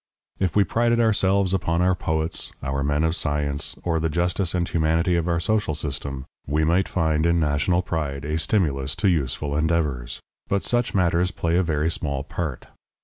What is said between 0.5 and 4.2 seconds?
we prided ourselves upon our poets, our men of science, or the